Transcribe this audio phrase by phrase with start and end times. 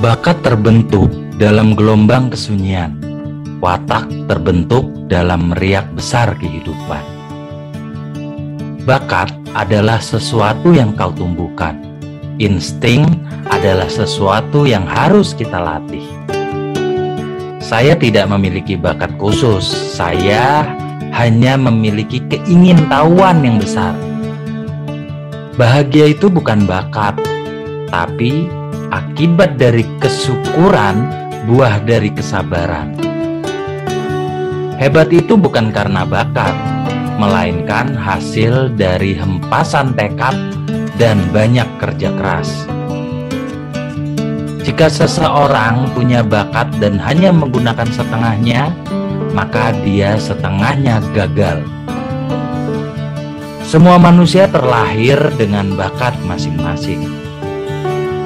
[0.00, 2.96] Bakat terbentuk dalam gelombang kesunyian.
[3.60, 7.04] Watak terbentuk dalam meriak besar kehidupan.
[8.88, 11.76] Bakat adalah sesuatu yang kau tumbuhkan.
[12.40, 13.04] Insting
[13.52, 16.08] adalah sesuatu yang harus kita latih.
[17.60, 19.68] Saya tidak memiliki bakat khusus.
[19.68, 20.64] Saya
[21.12, 23.92] hanya memiliki keingintahuan yang besar.
[25.60, 27.20] Bahagia itu bukan bakat,
[27.92, 28.48] tapi
[28.90, 31.06] akibat dari kesyukuran,
[31.46, 32.98] buah dari kesabaran.
[34.76, 36.52] Hebat itu bukan karena bakat,
[37.16, 40.34] melainkan hasil dari hempasan tekad
[40.98, 42.66] dan banyak kerja keras.
[44.60, 48.72] Jika seseorang punya bakat dan hanya menggunakan setengahnya,
[49.32, 51.64] maka dia setengahnya gagal.
[53.64, 57.29] Semua manusia terlahir dengan bakat masing-masing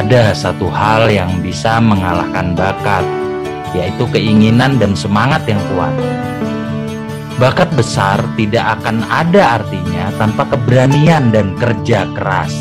[0.00, 3.04] ada satu hal yang bisa mengalahkan bakat,
[3.76, 5.92] yaitu keinginan dan semangat yang kuat.
[7.36, 12.52] Bakat besar tidak akan ada artinya tanpa keberanian dan kerja keras.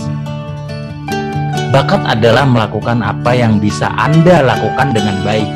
[1.71, 5.51] Bakat adalah melakukan apa yang bisa Anda lakukan dengan baik.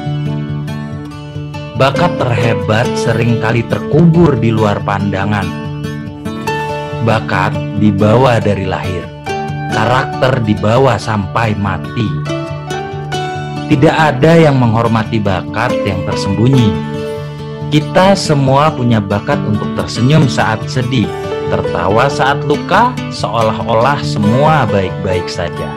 [1.75, 5.47] Bakat terhebat sering kali terkubur di luar pandangan.
[7.03, 7.51] Bakat
[7.83, 9.12] dibawa dari lahir
[9.73, 12.05] karakter dibawa sampai mati.
[13.73, 16.93] Tidak ada yang menghormati bakat yang tersembunyi.
[17.73, 21.09] Kita semua punya bakat untuk tersenyum saat sedih,
[21.49, 25.73] tertawa saat luka, seolah-olah semua baik-baik saja.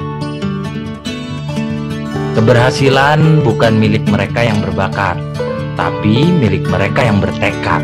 [2.36, 5.16] Keberhasilan bukan milik mereka yang berbakat,
[5.72, 7.80] tapi milik mereka yang bertekad.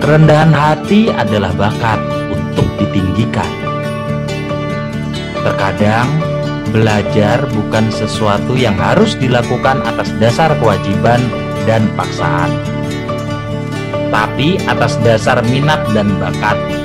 [0.00, 2.00] Kerendahan hati adalah bakat
[2.32, 3.61] untuk ditinggikan.
[5.42, 6.08] Terkadang
[6.70, 11.20] belajar bukan sesuatu yang harus dilakukan atas dasar kewajiban
[11.68, 12.50] dan paksaan,
[14.08, 16.81] tapi atas dasar minat dan bakat.